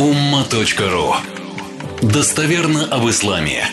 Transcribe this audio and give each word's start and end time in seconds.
umma.ru 0.00 1.12
Достоверно 2.00 2.86
об 2.90 3.06
исламе. 3.10 3.64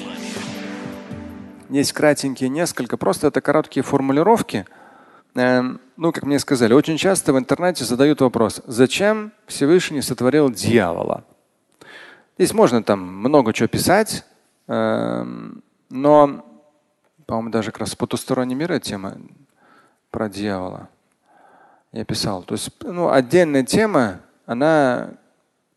Есть 1.69 1.93
кратенькие 1.93 2.50
несколько, 2.50 2.98
просто 2.98 3.27
это 3.27 3.40
короткие 3.40 3.82
формулировки. 3.82 4.66
Эм, 5.35 5.79
ну, 5.95 6.11
как 6.11 6.25
мне 6.25 6.37
сказали, 6.40 6.74
очень 6.74 6.98
часто 6.98 7.32
в 7.32 7.37
интернете 7.37 7.85
задают 7.85 8.20
вопрос, 8.20 8.61
зачем 8.68 9.32
Всевышний 9.45 10.02
сотворил 10.02 10.52
дьявола? 10.52 11.23
Здесь 12.38 12.54
можно 12.54 12.84
там 12.84 13.00
много 13.00 13.54
чего 13.54 13.70
писать, 13.70 14.25
эм, 14.68 15.64
но, 15.89 16.46
по-моему, 17.25 17.52
даже 17.52 17.71
как 17.71 17.80
раз 17.80 17.96
потусторонний 17.96 18.55
мир 18.55 18.78
тема 18.82 19.18
про 20.12 20.28
дьявола. 20.28 20.89
Я 21.94 22.04
писал. 22.04 22.44
То 22.44 22.55
есть, 22.55 22.70
ну, 22.84 23.09
отдельная 23.09 23.64
тема, 23.64 24.20
она 24.46 25.12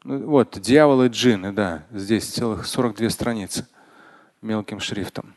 вот, 0.05 0.59
дьявол 0.61 1.03
и 1.05 1.09
джинны, 1.09 1.53
да, 1.53 1.85
здесь 1.93 2.25
целых 2.25 2.67
42 2.67 3.11
страницы 3.11 3.67
мелким 4.41 4.81
шрифтом. 4.81 5.35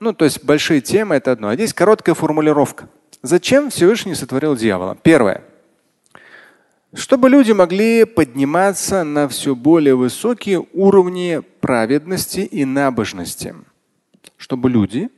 Ну, 0.00 0.12
то 0.12 0.24
есть 0.24 0.44
большие 0.44 0.80
темы 0.80 1.16
это 1.16 1.32
одно. 1.32 1.48
А 1.48 1.54
здесь 1.54 1.74
короткая 1.74 2.14
формулировка. 2.14 2.88
Зачем 3.22 3.70
Всевышний 3.70 4.14
сотворил 4.14 4.54
дьявола? 4.54 4.96
Первое. 5.02 5.42
Чтобы 6.94 7.28
люди 7.28 7.52
могли 7.52 8.04
подниматься 8.04 9.02
на 9.02 9.28
все 9.28 9.54
более 9.56 9.96
высокие 9.96 10.64
уровни 10.72 11.42
праведности 11.60 12.40
и 12.40 12.64
набожности. 12.64 13.54
Чтобы 14.36 14.70
люди 14.70 15.10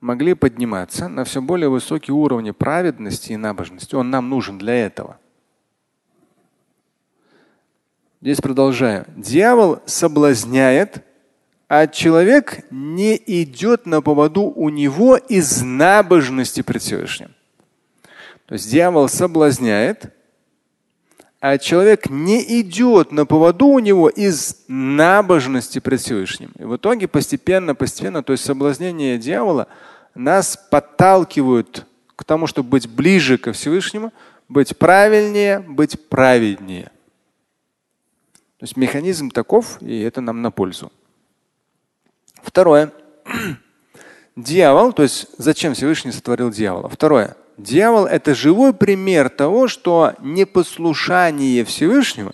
могли 0.00 0.34
подниматься 0.34 1.08
на 1.08 1.24
все 1.24 1.42
более 1.42 1.68
высокие 1.68 2.14
уровни 2.14 2.52
праведности 2.52 3.32
и 3.32 3.36
набожности. 3.36 3.94
Он 3.94 4.10
нам 4.10 4.30
нужен 4.30 4.58
для 4.58 4.74
этого. 4.86 5.18
Здесь 8.20 8.40
продолжаю. 8.40 9.06
Дьявол 9.16 9.80
соблазняет, 9.86 11.04
а 11.68 11.86
человек 11.86 12.64
не 12.70 13.14
идет 13.16 13.86
на 13.86 14.02
поводу 14.02 14.42
у 14.42 14.70
него 14.70 15.16
из 15.16 15.62
набожности 15.62 16.62
пред 16.62 16.82
Всевышним. 16.82 17.30
То 18.46 18.54
есть 18.54 18.68
дьявол 18.68 19.08
соблазняет, 19.08 20.12
а 21.38 21.58
человек 21.58 22.10
не 22.10 22.42
идет 22.60 23.12
на 23.12 23.24
поводу 23.24 23.66
у 23.66 23.78
него 23.78 24.08
из 24.08 24.64
набожности 24.66 25.78
пред 25.78 26.00
Всевышним. 26.00 26.50
И 26.58 26.64
в 26.64 26.74
итоге 26.74 27.06
постепенно, 27.06 27.76
постепенно, 27.76 28.24
то 28.24 28.32
есть 28.32 28.44
соблазнение 28.44 29.16
дьявола 29.18 29.68
нас 30.16 30.58
подталкивают 30.70 31.86
к 32.16 32.24
тому, 32.24 32.48
чтобы 32.48 32.70
быть 32.70 32.88
ближе 32.88 33.38
ко 33.38 33.52
Всевышнему, 33.52 34.12
быть 34.48 34.76
правильнее, 34.76 35.60
быть 35.60 36.08
праведнее. 36.08 36.90
То 38.58 38.64
есть 38.64 38.76
механизм 38.76 39.30
таков, 39.30 39.80
и 39.80 40.00
это 40.00 40.20
нам 40.20 40.42
на 40.42 40.50
пользу. 40.50 40.90
Второе. 42.42 42.92
Дьявол, 44.36 44.92
то 44.92 45.04
есть 45.04 45.28
зачем 45.38 45.74
Всевышний 45.74 46.10
сотворил 46.10 46.50
дьявола? 46.50 46.88
Второе. 46.88 47.36
Дьявол– 47.56 48.06
это 48.06 48.34
живой 48.34 48.72
пример 48.74 49.28
того, 49.30 49.68
что 49.68 50.14
непослушание 50.20 51.64
Всевышнего 51.64 52.32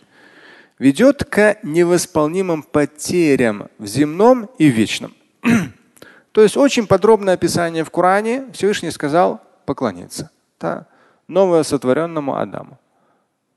ведет 0.79 1.25
к 1.25 1.59
невосполнимым 1.63 2.63
потерям 2.63 3.69
в 3.79 3.87
земном 3.87 4.49
и 4.59 4.67
вечном. 4.67 5.15
То 6.33 6.41
есть 6.41 6.57
очень 6.57 6.87
подробное 6.87 7.35
описание 7.35 7.85
в 7.85 7.91
Коране. 7.91 8.51
Всевышний 8.53 8.91
сказал 8.91 9.43
поклониться 9.67 10.31
да, 10.59 10.87
новосотворенному 11.29 12.37
Адаму. 12.37 12.79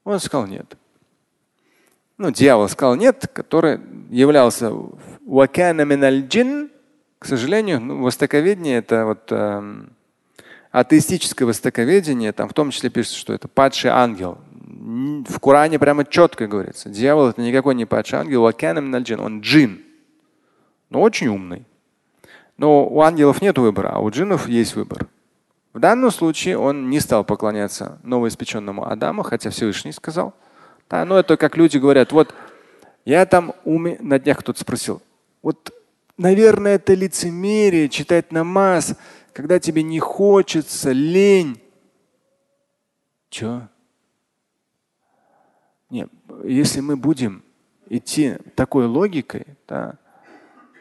Он 0.04 0.20
сказал 0.20 0.48
нет 0.48 0.78
ну, 2.18 2.32
дьявол 2.32 2.68
сказал 2.68 2.96
нет, 2.96 3.30
который 3.32 3.80
являлся 4.10 4.72
джин, 6.28 6.72
к 7.20 7.26
сожалению, 7.26 7.80
ну, 7.80 8.02
востоковедение 8.02 8.80
это 8.80 9.06
вот 9.06 9.28
э, 9.32 9.86
атеистическое 10.72 11.48
востоковедение, 11.48 12.32
там 12.32 12.50
в 12.50 12.54
том 12.54 12.72
числе 12.72 12.90
пишется, 12.90 13.20
что 13.20 13.34
это 13.34 13.48
падший 13.48 13.92
ангел. 13.92 14.40
В 14.52 15.40
Коране 15.40 15.80
прямо 15.80 16.06
четко 16.06 16.48
говорится, 16.48 16.90
дьявол 16.90 17.30
это 17.30 17.42
никакой 17.42 17.76
не 17.76 17.86
падший 17.86 18.20
ангел, 18.20 18.42
он 19.22 19.42
джин, 19.42 19.84
но 20.90 21.02
очень 21.02 21.28
умный. 21.28 21.66
Но 22.58 22.88
у 22.88 23.02
ангелов 23.02 23.42
нет 23.44 23.60
выбора, 23.60 23.90
а 23.94 24.00
у 24.00 24.10
джинов 24.10 24.48
есть 24.48 24.76
выбор. 24.76 25.08
В 25.74 25.80
данном 25.80 26.10
случае 26.10 26.58
он 26.58 26.90
не 26.90 27.00
стал 27.00 27.24
поклоняться 27.24 28.00
новоиспеченному 28.02 28.90
Адаму, 28.90 29.22
хотя 29.22 29.52
Всевышний 29.52 29.92
сказал– 29.92 30.34
да, 30.90 31.06
ну 31.06 31.16
это 31.16 31.38
как 31.38 31.58
люди 31.58 31.78
говорят, 31.78 32.12
вот 32.12 32.34
я 33.06 33.26
там 33.26 33.54
уме... 33.64 33.98
на 34.00 34.20
днях 34.20 34.40
кто-то 34.40 34.60
спросил, 34.60 35.02
вот, 35.42 35.74
наверное, 36.18 36.76
это 36.76 36.94
лицемерие 36.94 37.90
читать 37.90 38.32
намаз, 38.32 38.96
когда 39.34 39.60
тебе 39.60 39.84
не 39.84 40.00
хочется, 40.00 40.92
лень. 40.92 41.62
Че? 43.30 43.68
Нет, 45.90 46.10
если 46.44 46.80
мы 46.80 46.98
будем 46.98 47.44
идти 47.90 48.38
такой 48.56 48.86
логикой, 48.88 49.46
да, 49.68 49.96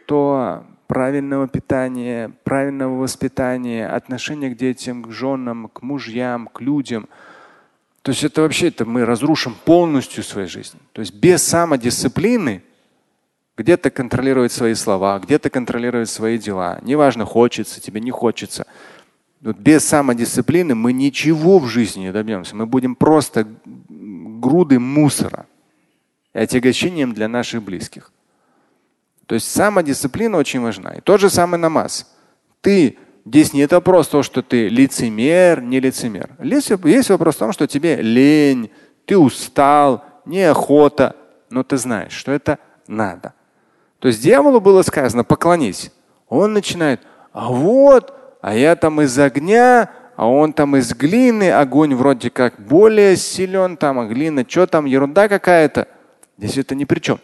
то 0.07 0.65
правильного 0.87 1.49
питания, 1.49 2.33
правильного 2.45 2.97
воспитания, 2.97 3.89
отношения 3.89 4.51
к 4.51 4.57
детям, 4.57 5.03
к 5.03 5.11
женам, 5.11 5.69
к 5.69 5.83
мужьям, 5.83 6.47
к 6.47 6.61
людям– 6.61 7.09
то 8.07 8.13
есть 8.13 8.23
это 8.23 8.43
вообще 8.43 8.69
это 8.69 8.85
мы 8.85 9.05
разрушим 9.05 9.57
полностью 9.65 10.23
свою 10.23 10.47
жизнь. 10.47 10.79
То 10.93 11.01
есть 11.01 11.13
без 11.13 11.43
самодисциплины 11.43 12.63
где-то 13.57 13.91
контролировать 13.91 14.53
свои 14.53 14.75
слова, 14.75 15.19
где-то 15.19 15.51
контролировать 15.51 16.09
свои 16.09 16.39
дела. 16.39 16.79
Неважно, 16.83 17.25
хочется 17.25 17.81
тебе, 17.81 18.01
не 18.01 18.13
хочется. 18.13 18.65
Вот 19.41 19.57
без 19.57 19.85
самодисциплины 19.85 20.77
мы 20.77 20.93
ничего 20.93 21.59
в 21.59 21.67
жизни 21.67 22.03
не 22.03 22.13
добьемся. 22.13 22.55
Мы 22.55 22.67
будем 22.67 22.95
просто 22.95 23.45
груды 23.65 24.79
мусора 24.79 25.47
и 26.33 26.39
отягощением 26.39 27.13
для 27.13 27.27
наших 27.27 27.65
близких. 27.65 28.13
То 29.27 29.35
есть 29.35 29.51
самодисциплина 29.51 30.39
очень 30.39 30.61
важна. 30.61 30.93
И 30.93 31.01
тот 31.01 31.21
же 31.21 31.29
самый 31.29 31.59
намаз. 31.59 32.09
Ты 32.61 32.99
Здесь 33.27 33.53
нет 33.53 33.73
вопрос 33.73 34.07
то, 34.07 34.23
что 34.23 34.41
ты 34.41 34.69
лицемер, 34.69 35.61
не 35.61 35.81
лицемер. 35.81 36.31
Есть 36.41 37.11
вопрос 37.11 37.35
в 37.35 37.39
том, 37.39 37.53
что 37.53 37.67
тебе 37.67 37.97
лень, 37.97 38.71
ты 39.05 39.19
устал, 39.19 40.05
неохота, 40.25 41.17
но 41.51 41.65
ты 41.65 41.77
знаешь, 41.77 42.13
что 42.13 42.31
это 42.31 42.61
надо. 42.87 43.35
То 43.99 44.07
есть 44.07 44.23
дьяволу 44.23 44.61
было 44.61 44.83
сказано, 44.83 45.25
поклонись. 45.25 45.91
Он 46.29 46.53
начинает, 46.53 47.01
а 47.33 47.51
вот, 47.51 48.15
а 48.41 48.55
я 48.55 48.77
там 48.77 49.01
из 49.01 49.19
огня, 49.19 49.91
а 50.15 50.29
он 50.29 50.53
там 50.53 50.77
из 50.77 50.95
глины, 50.95 51.51
огонь 51.51 51.97
вроде 51.97 52.31
как 52.31 52.61
более 52.61 53.17
силен, 53.17 53.77
там, 53.77 53.99
а 53.99 54.07
глина, 54.07 54.45
что 54.49 54.69
там, 54.69 54.85
ерунда 54.85 55.29
какая-то. 55.29 55.89
Здесь 56.39 56.59
это 56.59 56.77
ни 56.77 56.85
при 56.85 57.01
чем. 57.01 57.19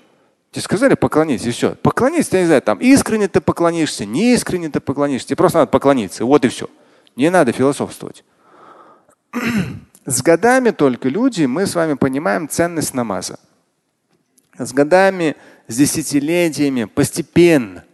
Тебе 0.53 0.63
сказали 0.63 0.95
поклонись, 0.95 1.47
и 1.47 1.51
все. 1.51 1.75
Поклонись, 1.77 2.29
я 2.31 2.41
не 2.41 2.47
знаю, 2.47 2.61
там 2.61 2.79
искренне 2.79 3.27
ты 3.27 3.41
поклонишься, 3.41 4.05
не 4.05 4.35
искренне 4.35 4.69
ты 4.69 4.81
поклонишься. 4.81 5.29
Тебе 5.29 5.37
просто 5.37 5.61
надо 5.61 5.71
поклониться. 5.71 6.27
Вот 6.27 6.45
и 6.45 6.49
все. 6.49 6.69
Не 7.17 7.31
надо 7.31 7.53
философствовать. 7.53 8.23
С 10.05 10.23
годами 10.23 10.71
только 10.71 11.09
люди, 11.09 11.47
мы 11.47 11.67
с 11.67 11.75
вами 11.75 11.95
понимаем 11.95 12.51
ценность 12.51 12.93
намаза. 12.93 13.41
С 14.59 14.75
годами, 14.75 15.37
с 15.69 15.77
десятилетиями, 15.77 16.85
постепенно. 16.85 17.85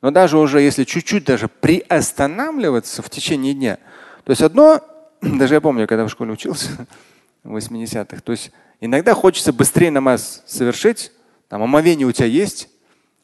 Но 0.00 0.10
даже 0.10 0.38
уже 0.38 0.62
если 0.62 0.84
чуть-чуть 0.84 1.24
даже 1.24 1.48
приостанавливаться 1.48 3.02
в 3.02 3.10
течение 3.10 3.52
дня. 3.52 3.76
То 4.24 4.30
есть 4.30 4.40
одно, 4.40 4.80
даже 5.20 5.52
я 5.52 5.60
помню, 5.60 5.86
когда 5.86 6.06
в 6.06 6.10
школе 6.10 6.32
учился, 6.32 6.70
в 7.42 7.54
80-х, 7.54 8.22
то 8.22 8.32
есть 8.32 8.52
иногда 8.80 9.12
хочется 9.12 9.52
быстрее 9.52 9.90
намаз 9.90 10.42
совершить, 10.46 11.12
там 11.50 11.64
омовение 11.64 12.06
у 12.06 12.12
тебя 12.12 12.28
есть, 12.28 12.70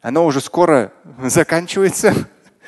оно 0.02 0.26
уже 0.26 0.40
скоро 0.40 0.92
заканчивается. 1.22 2.12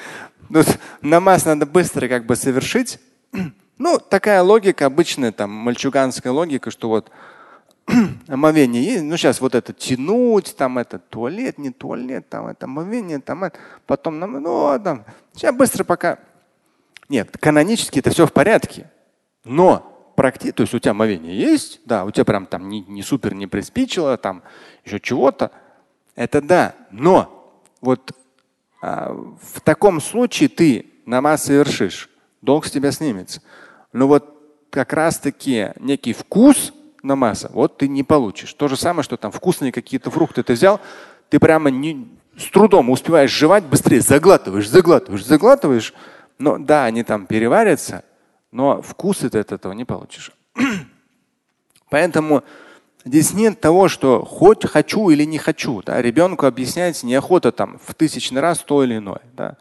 Тут 0.53 0.79
намаз 1.03 1.45
надо 1.45 1.67
быстро 1.67 2.07
как 2.09 2.25
бы 2.25 2.37
совершить. 2.37 2.99
Ну, 3.81 4.01
такая 4.01 4.43
логика, 4.43 4.87
обычная 4.87 5.31
там 5.31 5.53
мальчуганская 5.53 6.33
логика, 6.33 6.73
что 6.73 6.89
вот 6.89 7.13
омовение 8.27 8.83
есть, 8.83 9.05
ну 9.05 9.17
сейчас 9.17 9.41
вот 9.41 9.55
это 9.55 9.73
тянуть, 9.73 10.57
там 10.57 10.79
это 10.79 10.99
туалет, 10.99 11.59
не 11.59 11.71
туалет, 11.71 12.29
там 12.29 12.49
это 12.49 12.67
омовение, 12.67 13.21
там 13.21 13.45
это, 13.45 13.57
потом 13.87 14.19
нам, 14.19 14.33
ну 14.33 14.81
там, 14.83 15.05
сейчас 15.33 15.55
быстро 15.55 15.85
пока. 15.85 16.19
Нет, 17.09 17.37
канонически 17.39 18.01
это 18.01 18.11
все 18.11 18.27
в 18.27 18.33
порядке. 18.33 18.91
Но 19.45 19.88
практи, 20.19 20.51
то 20.51 20.63
есть 20.63 20.75
у 20.75 20.81
тебя 20.81 20.91
омовение 20.91 21.39
есть, 21.39 21.79
да, 21.85 22.05
у 22.05 22.11
тебя 22.11 22.25
прям 22.25 22.47
там 22.47 22.69
не, 22.69 22.81
не 22.81 23.05
супер 23.05 23.35
не 23.35 23.47
приспичило, 23.47 24.17
там 24.17 24.43
еще 24.85 24.99
чего-то. 24.99 25.53
Это 26.17 26.43
да. 26.43 26.75
Но 26.91 27.53
вот 27.81 28.11
а, 28.83 29.13
в 29.13 29.61
таком 29.61 30.01
случае 30.01 30.49
ты 30.49 30.87
намаз 31.07 31.45
совершишь, 31.45 32.11
долг 32.43 32.67
с 32.67 32.73
тебя 32.73 32.91
снимется. 32.91 33.43
Но 33.93 34.09
вот 34.09 34.35
как 34.71 34.93
раз 34.93 35.19
таки 35.19 35.69
некий 35.79 36.13
вкус 36.13 36.73
намаза, 37.05 37.49
вот 37.53 37.79
ты 37.79 37.87
не 37.87 38.03
получишь. 38.03 38.53
То 38.55 38.67
же 38.67 38.77
самое, 38.77 39.05
что 39.05 39.17
там 39.17 39.31
вкусные 39.31 39.71
какие-то 39.71 40.11
фрукты 40.11 40.43
ты 40.43 40.55
взял, 40.55 40.81
ты 41.31 41.39
прямо 41.39 41.71
не, 41.71 42.09
с 42.37 42.51
трудом 42.51 42.91
успеваешь 42.91 43.31
жевать, 43.31 43.63
быстрее 43.63 44.01
заглатываешь, 44.01 44.69
заглатываешь, 44.69 45.25
заглатываешь. 45.25 45.95
Но 46.39 46.59
да, 46.59 46.87
они 46.87 47.05
там 47.05 47.27
переварятся, 47.27 48.03
но 48.51 48.83
вкуса 48.83 49.31
ты 49.31 49.39
от 49.39 49.53
этого 49.53 49.73
не 49.73 49.85
получишь. 49.85 50.33
Поэтому 51.91 52.43
здесь 53.05 53.33
нет 53.33 53.61
того, 53.61 53.89
что 53.89 54.25
хоть 54.25 54.67
хочу 54.67 55.11
или 55.11 55.25
не 55.25 55.39
хочу. 55.39 55.83
Да? 55.83 56.01
Ребенку 56.01 56.47
объяснять 56.47 57.03
неохота 57.03 57.53
там 57.53 57.79
в 57.85 57.95
тысячный 57.95 58.41
раз 58.41 58.59
то 58.61 58.83
или 58.85 58.99
иное. 58.99 59.23
Да? 59.35 59.57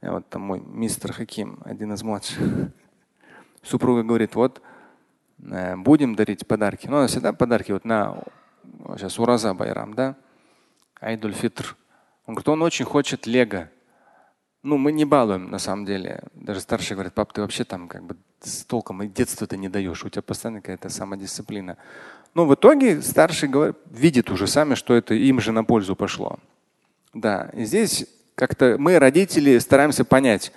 Я 0.00 0.12
вот 0.12 0.28
там 0.28 0.42
мой 0.42 0.60
мистер 0.60 1.12
Хаким, 1.12 1.60
один 1.64 1.92
из 1.92 2.02
младших, 2.02 2.38
супруга 3.62 4.02
говорит, 4.02 4.34
вот 4.34 4.60
э, 5.40 5.76
будем 5.76 6.14
дарить 6.16 6.46
подарки. 6.46 6.88
Ну, 6.88 6.96
у 6.96 7.00
нас 7.00 7.12
всегда 7.12 7.32
подарки 7.32 7.72
вот 7.72 7.84
на 7.84 8.22
сейчас 8.96 9.18
Ураза 9.18 9.54
Байрам, 9.54 9.94
да, 9.94 10.16
Айдуль 11.00 11.34
Фитр. 11.34 11.76
Он 12.26 12.34
говорит, 12.34 12.48
он 12.48 12.62
очень 12.62 12.84
хочет 12.84 13.26
лего. 13.26 13.68
Ну, 14.62 14.78
мы 14.78 14.92
не 14.92 15.04
балуем 15.04 15.50
на 15.50 15.58
самом 15.58 15.84
деле. 15.84 16.22
Даже 16.34 16.60
старший 16.60 16.94
говорит, 16.94 17.14
пап, 17.14 17.32
ты 17.32 17.40
вообще 17.40 17.64
там 17.64 17.88
как 17.88 18.04
бы 18.04 18.16
с 18.40 18.64
толком 18.64 19.02
и 19.02 19.08
детства 19.08 19.46
ты 19.46 19.56
не 19.56 19.68
даешь. 19.68 20.04
У 20.04 20.08
тебя 20.08 20.22
постоянно 20.22 20.60
какая-то 20.60 20.88
самодисциплина. 20.88 21.76
Но 22.34 22.46
в 22.46 22.54
итоге 22.54 23.02
старший 23.02 23.48
говорит, 23.48 23.76
видит 23.90 24.30
уже 24.30 24.46
сами, 24.46 24.74
что 24.74 24.94
это 24.94 25.14
им 25.14 25.40
же 25.40 25.52
на 25.52 25.64
пользу 25.64 25.96
пошло. 25.96 26.38
Да, 27.12 27.50
и 27.52 27.64
здесь 27.64 28.06
как-то 28.34 28.76
мы, 28.78 28.98
родители, 28.98 29.58
стараемся 29.58 30.04
понять, 30.04 30.52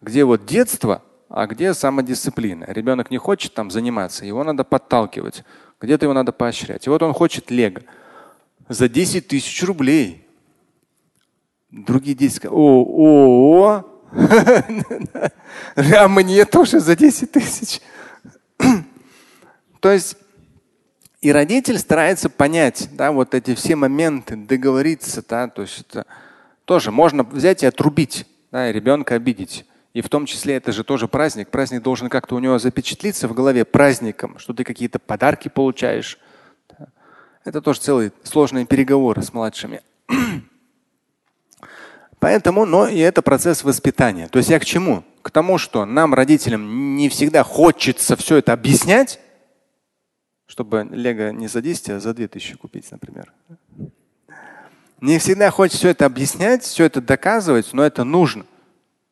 где 0.00 0.24
вот 0.24 0.46
детство, 0.46 1.02
а 1.28 1.46
где 1.46 1.74
самодисциплина. 1.74 2.64
Ребенок 2.68 3.10
не 3.10 3.18
хочет 3.18 3.54
там 3.54 3.70
заниматься, 3.70 4.24
его 4.24 4.44
надо 4.44 4.64
подталкивать, 4.64 5.44
где-то 5.80 6.06
его 6.06 6.14
надо 6.14 6.32
поощрять. 6.32 6.86
И 6.86 6.90
вот 6.90 7.02
он 7.02 7.12
хочет 7.12 7.50
лего 7.50 7.80
за 8.68 8.88
10 8.88 9.28
тысяч 9.28 9.62
рублей. 9.64 10.27
Другие 11.70 12.16
дети 12.16 12.34
сказали, 12.34 12.56
о, 12.56 12.82
о, 12.82 13.58
о. 13.66 13.98
а 15.96 16.08
мне 16.08 16.44
тоже 16.44 16.80
за 16.80 16.96
10 16.96 17.30
тысяч. 17.30 17.80
То 19.80 19.92
есть 19.92 20.16
и 21.20 21.32
родитель 21.32 21.78
старается 21.78 22.30
понять, 22.30 22.88
да, 22.92 23.10
вот 23.10 23.34
эти 23.34 23.54
все 23.54 23.74
моменты, 23.74 24.36
договориться, 24.36 25.22
да, 25.28 25.48
то 25.48 25.62
есть 25.62 25.80
это 25.80 26.06
тоже 26.64 26.92
можно 26.92 27.24
взять 27.24 27.62
и 27.62 27.66
отрубить, 27.66 28.26
да, 28.52 28.70
и 28.70 28.72
ребенка 28.72 29.16
обидеть. 29.16 29.66
И 29.94 30.00
в 30.00 30.08
том 30.08 30.26
числе 30.26 30.54
это 30.54 30.70
же 30.70 30.84
тоже 30.84 31.08
праздник. 31.08 31.48
Праздник 31.48 31.82
должен 31.82 32.08
как-то 32.08 32.36
у 32.36 32.38
него 32.38 32.58
запечатлиться 32.58 33.26
в 33.26 33.34
голове 33.34 33.64
праздником, 33.64 34.38
что 34.38 34.52
ты 34.52 34.62
какие-то 34.62 34.98
подарки 34.98 35.48
получаешь. 35.48 36.18
Это 37.44 37.60
тоже 37.60 37.80
целые 37.80 38.12
сложные 38.22 38.64
переговоры 38.64 39.22
с 39.22 39.32
младшими. 39.32 39.80
Поэтому, 42.20 42.64
но 42.64 42.88
и 42.88 42.98
это 42.98 43.22
процесс 43.22 43.62
воспитания. 43.62 44.28
То 44.28 44.38
есть 44.38 44.50
я 44.50 44.58
к 44.58 44.64
чему? 44.64 45.04
К 45.22 45.30
тому, 45.30 45.58
что 45.58 45.84
нам, 45.84 46.14
родителям, 46.14 46.96
не 46.96 47.08
всегда 47.08 47.44
хочется 47.44 48.16
все 48.16 48.36
это 48.36 48.52
объяснять, 48.52 49.20
чтобы 50.46 50.88
лего 50.90 51.30
не 51.30 51.46
за 51.46 51.62
10, 51.62 51.90
а 51.90 52.00
за 52.00 52.14
2000 52.14 52.56
купить, 52.56 52.90
например. 52.90 53.32
Не 55.00 55.18
всегда 55.18 55.50
хочется 55.50 55.78
все 55.78 55.88
это 55.90 56.06
объяснять, 56.06 56.64
все 56.64 56.84
это 56.84 57.00
доказывать, 57.00 57.72
но 57.72 57.84
это 57.84 58.02
нужно. 58.02 58.46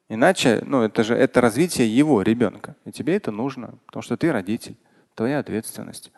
Иначе, 0.08 0.62
ну, 0.66 0.82
это 0.82 1.04
же 1.04 1.14
это 1.14 1.40
развитие 1.40 1.94
его 1.94 2.22
ребенка. 2.22 2.74
И 2.84 2.92
тебе 2.92 3.16
это 3.16 3.30
нужно, 3.30 3.74
потому 3.86 4.02
что 4.02 4.16
ты 4.16 4.32
родитель, 4.32 4.76
твоя 5.14 5.38
ответственность. 5.38 6.10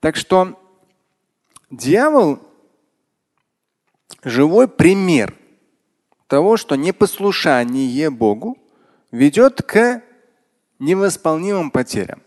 Так 0.00 0.16
что 0.16 0.60
дьявол 1.70 2.40
живой 4.22 4.68
пример 4.68 5.34
того, 6.26 6.56
что 6.56 6.76
непослушание 6.76 8.10
Богу 8.10 8.58
ведет 9.10 9.62
к 9.62 10.02
невосполнимым 10.78 11.70
потерям. 11.70 12.22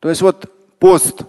То 0.00 0.08
есть 0.08 0.22
вот 0.22 0.78
пост. 0.78 1.22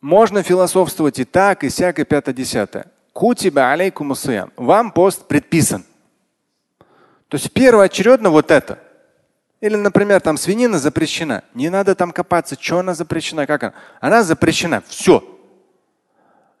Можно 0.00 0.42
философствовать 0.42 1.18
и 1.18 1.24
так, 1.24 1.64
и 1.64 1.70
сяк, 1.70 1.98
и 1.98 2.04
пятое, 2.04 2.34
десятое. 2.34 2.86
Кутиба 3.12 3.72
алейкум 3.72 4.14
Вам 4.56 4.92
пост 4.92 5.26
предписан. 5.26 5.84
То 7.28 7.36
есть 7.36 7.52
первоочередно 7.52 8.30
вот 8.30 8.50
это. 8.50 8.78
Или, 9.60 9.74
например, 9.76 10.20
там 10.20 10.36
свинина 10.36 10.78
запрещена. 10.78 11.42
Не 11.54 11.70
надо 11.70 11.94
там 11.94 12.12
копаться, 12.12 12.56
что 12.60 12.78
она 12.78 12.94
запрещена, 12.94 13.46
как 13.46 13.62
она. 13.64 13.74
Она 14.00 14.22
запрещена. 14.22 14.82
Все. 14.86 15.24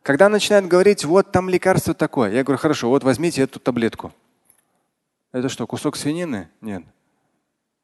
Когда 0.06 0.28
начинают 0.28 0.68
говорить, 0.68 1.04
вот 1.04 1.32
там 1.32 1.48
лекарство 1.48 1.92
такое, 1.92 2.30
я 2.30 2.44
говорю, 2.44 2.60
хорошо, 2.60 2.88
вот 2.90 3.02
возьмите 3.02 3.42
эту 3.42 3.58
таблетку. 3.58 4.12
Это 5.32 5.48
что, 5.48 5.66
кусок 5.66 5.96
свинины? 5.96 6.48
Нет. 6.60 6.84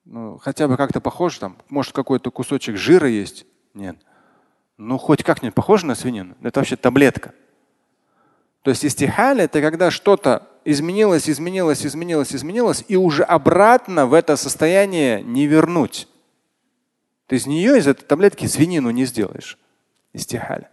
Ну, 0.04 0.38
хотя 0.38 0.68
бы 0.68 0.76
как-то 0.76 1.00
похоже, 1.00 1.40
там, 1.40 1.58
может, 1.68 1.92
какой-то 1.92 2.30
кусочек 2.30 2.76
жира 2.76 3.08
есть? 3.08 3.44
Нет. 3.74 3.96
Ну, 4.78 4.98
хоть 4.98 5.24
как-нибудь 5.24 5.56
похоже 5.56 5.86
на 5.86 5.96
свинину? 5.96 6.36
Это 6.44 6.60
вообще 6.60 6.76
таблетка. 6.76 7.34
То 8.62 8.70
есть 8.70 8.84
истихаль– 8.84 9.40
это 9.42 9.60
когда 9.60 9.90
что-то 9.90 10.48
изменилось, 10.64 11.28
изменилось, 11.28 11.84
изменилось, 11.84 12.36
изменилось, 12.36 12.84
и 12.86 12.94
уже 12.94 13.24
обратно 13.24 14.06
в 14.06 14.14
это 14.14 14.36
состояние 14.36 15.24
не 15.24 15.48
вернуть. 15.48 16.06
Ты 17.26 17.34
из 17.34 17.48
нее, 17.48 17.78
из 17.78 17.88
этой 17.88 18.04
таблетки 18.04 18.46
свинину 18.46 18.90
не 18.90 19.06
сделаешь. 19.06 19.58
Истихаль. 20.12 20.68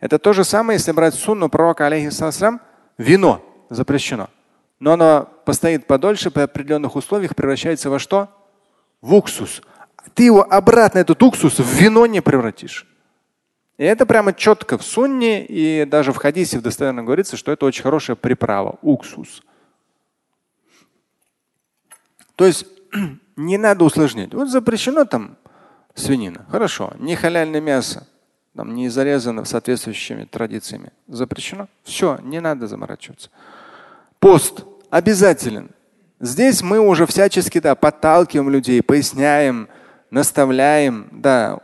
Это 0.00 0.18
то 0.18 0.32
же 0.32 0.44
самое, 0.44 0.78
если 0.78 0.92
брать 0.92 1.14
сунну 1.14 1.48
пророка, 1.48 1.86
алейхиссалам, 1.86 2.60
вино 2.98 3.44
запрещено. 3.70 4.28
Но 4.80 4.92
оно 4.92 5.28
постоит 5.44 5.86
подольше, 5.86 6.30
при 6.30 6.42
определенных 6.42 6.96
условиях 6.96 7.34
превращается 7.34 7.90
во 7.90 7.98
что? 7.98 8.28
В 9.00 9.14
уксус. 9.14 9.62
Ты 10.14 10.24
его 10.24 10.42
обратно, 10.42 10.98
этот 10.98 11.22
уксус, 11.22 11.58
в 11.58 11.80
вино 11.80 12.06
не 12.06 12.20
превратишь. 12.20 12.86
И 13.76 13.84
это 13.84 14.06
прямо 14.06 14.32
четко 14.32 14.78
в 14.78 14.84
сунне 14.84 15.44
и 15.44 15.84
даже 15.84 16.12
в 16.12 16.16
хадисе 16.16 16.58
в 16.58 16.62
достоверно 16.62 17.02
говорится, 17.02 17.36
что 17.36 17.50
это 17.50 17.66
очень 17.66 17.82
хорошая 17.82 18.16
приправа, 18.16 18.78
уксус. 18.82 19.42
То 22.36 22.46
есть 22.46 22.66
не 23.36 23.58
надо 23.58 23.84
усложнять. 23.84 24.32
Вот 24.34 24.48
запрещено 24.48 25.04
там 25.04 25.36
свинина. 25.94 26.46
Хорошо. 26.50 26.92
Не 26.98 27.16
халяльное 27.16 27.60
мясо 27.60 28.06
там 28.54 28.74
не 28.74 28.88
зарезано 28.88 29.44
соответствующими 29.44 30.24
традициями. 30.24 30.90
Запрещено. 31.08 31.68
Все, 31.82 32.18
не 32.22 32.40
надо 32.40 32.66
заморачиваться. 32.66 33.30
Пост 34.20 34.64
обязателен. 34.90 35.70
Здесь 36.20 36.62
мы 36.62 36.78
уже 36.78 37.06
всячески 37.06 37.58
да, 37.58 37.74
подталкиваем 37.74 38.48
людей, 38.48 38.82
поясняем, 38.82 39.68
наставляем, 40.10 41.08
да, 41.10 41.58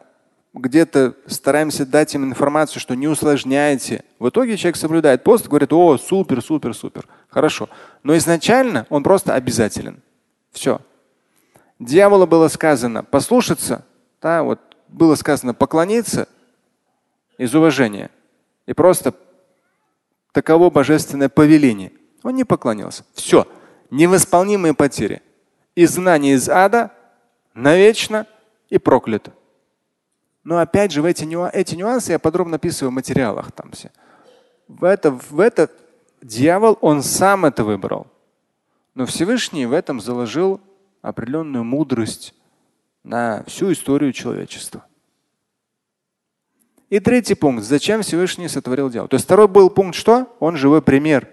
где-то 0.53 1.15
стараемся 1.27 1.87
дать 1.87 2.15
им 2.15 2.25
информацию, 2.25 2.81
что 2.81 2.95
не 2.97 3.07
усложняйте. 3.07 4.03
В 4.19 4.29
итоге 4.29 4.57
человек 4.57 4.77
соблюдает 4.77 5.23
пост, 5.23 5.47
говорит, 5.47 5.73
о, 5.73 5.97
супер, 5.97 6.43
супер, 6.43 6.75
супер, 6.75 7.07
хорошо. 7.29 7.69
Но 8.03 8.17
изначально 8.17 8.87
он 8.91 9.05
просто 9.05 9.35
обязателен. 9.35 10.03
Все. 10.51 10.81
Дьяволу 11.79 12.27
было 12.27 12.49
сказано 12.49 13.05
послушаться, 13.05 13.85
да, 14.21 14.43
вот 14.43 14.59
было 14.89 15.15
сказано 15.15 15.55
поклониться, 15.55 16.27
из 17.41 17.55
уважения. 17.55 18.11
И 18.67 18.75
просто 18.75 19.15
таково 20.33 20.69
божественное 20.69 21.31
повеление. 21.31 21.91
Он 22.23 22.35
не 22.35 22.45
поклонился. 22.45 23.03
Все. 23.15 23.49
Невосполнимые 23.91 24.75
потери. 24.75 25.23
Изгнание 25.75 26.35
из 26.35 26.51
ада 26.51 26.93
навечно 27.55 28.27
и 28.69 28.77
проклято. 28.77 29.33
Но 30.45 30.59
опять 30.59 30.93
же, 30.93 31.01
в 31.01 31.07
эти, 31.07 31.25
нюансы, 31.25 31.57
эти 31.57 31.75
нюансы 31.77 32.13
я 32.13 32.19
подробно 32.19 32.57
описываю 32.57 32.91
в 32.91 32.95
материалах. 32.95 33.53
Там 33.53 33.71
все. 33.71 33.91
В 34.69 34.85
это, 34.85 35.11
в 35.11 35.41
это 35.41 35.71
дьявол, 36.21 36.77
он 36.83 37.03
сам 37.03 37.47
это 37.47 37.65
выбрал. 37.65 38.07
Но 38.95 39.07
Всевышний 39.07 39.65
в 39.65 39.73
этом 39.73 39.99
заложил 39.99 40.61
определенную 41.01 41.65
мудрость 41.65 42.35
на 43.03 43.45
всю 43.45 43.73
историю 43.73 44.13
человечества. 44.13 44.85
И 46.91 46.99
третий 46.99 47.35
пункт. 47.35 47.65
Зачем 47.65 48.03
Всевышний 48.03 48.49
сотворил 48.49 48.91
дьявол? 48.91 49.09
То 49.09 49.15
есть 49.15 49.25
второй 49.25 49.47
был 49.47 49.71
пункт 49.71 49.97
что? 49.97 50.27
Он 50.41 50.57
живой 50.57 50.83
пример. 50.83 51.29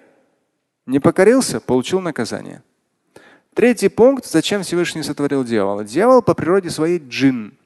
Не 0.86 1.00
покорился, 1.00 1.60
получил 1.60 2.00
наказание. 2.00 2.62
Третий 3.56 3.90
пункт. 3.90 4.26
Зачем 4.26 4.62
Всевышний 4.62 5.02
сотворил 5.02 5.44
дьявола? 5.44 5.84
Дьявол 5.84 6.22
по 6.22 6.36
природе 6.36 6.70
своей 6.70 7.00
джин. 7.00 7.58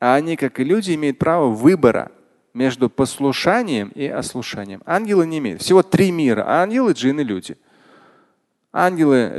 А 0.00 0.16
они, 0.16 0.36
как 0.36 0.58
и 0.58 0.64
люди, 0.64 0.92
имеют 0.94 1.18
право 1.18 1.50
выбора 1.50 2.10
между 2.52 2.90
послушанием 2.90 3.90
и 3.94 4.06
ослушанием. 4.08 4.82
Ангелы 4.84 5.24
не 5.24 5.38
имеют. 5.38 5.62
Всего 5.62 5.84
три 5.84 6.10
мира. 6.10 6.44
Ангелы, 6.46 6.92
джинны, 6.92 7.20
люди. 7.20 7.56
Ангелы 8.72 9.32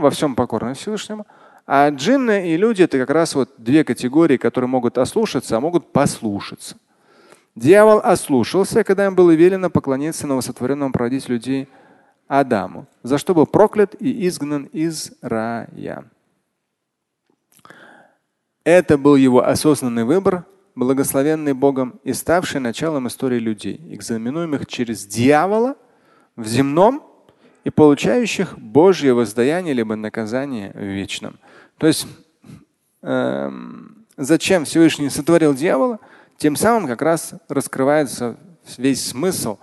во 0.00 0.10
всем 0.10 0.36
покорны 0.36 0.74
Всевышнему. 0.74 1.26
А 1.66 1.90
джинны 1.90 2.50
и 2.52 2.56
люди 2.56 2.82
это 2.82 2.96
как 2.98 3.10
раз 3.10 3.34
вот 3.34 3.50
две 3.58 3.82
категории, 3.82 4.36
которые 4.36 4.68
могут 4.68 4.98
ослушаться, 4.98 5.56
а 5.56 5.60
могут 5.60 5.92
послушаться. 5.92 6.76
Дьявол 7.56 8.00
ослушался, 8.04 8.84
когда 8.84 9.06
им 9.06 9.14
было 9.14 9.32
велено 9.32 9.68
поклониться 9.68 10.26
новосотворенному 10.26 10.92
породить 10.92 11.28
людей 11.28 11.68
Адаму, 12.28 12.86
за 13.02 13.18
что 13.18 13.34
был 13.34 13.46
проклят 13.46 13.94
и 14.00 14.26
изгнан 14.26 14.64
из 14.64 15.12
рая. 15.22 16.04
Это 18.64 18.98
был 18.98 19.16
его 19.16 19.44
осознанный 19.44 20.04
выбор, 20.04 20.44
благословенный 20.74 21.52
Богом 21.52 22.00
и 22.04 22.12
ставший 22.12 22.60
началом 22.60 23.08
истории 23.08 23.38
людей, 23.38 23.80
экзаменуемых 23.90 24.66
через 24.66 25.06
дьявола 25.06 25.76
в 26.34 26.46
земном 26.46 27.05
и 27.66 27.70
получающих 27.70 28.56
Божье 28.56 29.12
воздаяние 29.12 29.74
либо 29.74 29.96
наказание 29.96 30.70
в 30.70 30.84
вечном. 30.84 31.36
То 31.78 31.88
есть 31.88 32.06
эм, 33.02 34.06
зачем 34.16 34.64
Всевышний 34.64 35.10
сотворил 35.10 35.52
дьявола? 35.52 35.98
Тем 36.36 36.54
самым 36.54 36.86
как 36.86 37.02
раз 37.02 37.34
раскрывается 37.48 38.36
весь 38.78 39.04
смысл, 39.04 39.58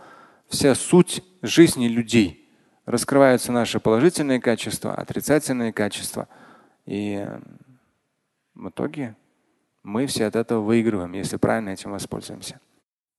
вся 0.49 0.75
суть 0.75 1.23
жизни 1.41 1.87
людей. 1.87 2.53
Раскрываются 2.85 3.53
наши 3.53 3.79
положительные 3.79 4.41
качества, 4.41 4.93
отрицательные 4.95 5.71
качества. 5.71 6.27
И 6.85 7.25
в 8.53 8.67
итоге 8.67 9.15
мы 9.81 10.07
все 10.07 10.25
от 10.25 10.35
этого 10.35 10.59
выигрываем, 10.59 11.13
если 11.13 11.37
правильно 11.37 11.69
этим 11.69 11.91
воспользуемся. 11.91 12.59